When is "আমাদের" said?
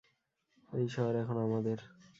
1.47-1.77